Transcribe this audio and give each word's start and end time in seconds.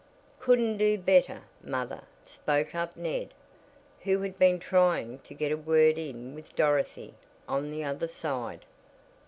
"Couldn't 0.39 0.77
do 0.77 0.97
better, 0.97 1.43
mother," 1.61 2.01
spoke 2.25 2.73
up 2.73 2.97
Ned, 2.97 3.35
who 4.01 4.21
had 4.23 4.39
been 4.39 4.57
trying 4.57 5.19
to 5.19 5.35
get 5.35 5.51
a 5.51 5.55
word 5.57 5.99
in 5.99 6.33
with 6.33 6.55
Dorothy 6.55 7.13
"on 7.47 7.69
the 7.69 7.83
other 7.83 8.07
side." 8.07 8.65